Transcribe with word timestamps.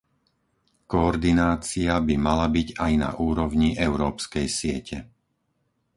Koordinácia 0.93 1.93
by 2.07 2.15
mala 2.27 2.47
byť 2.55 2.67
aj 2.85 2.93
na 3.03 3.09
úrovni 3.29 3.69
európskej 3.87 4.47
siete. 4.57 4.97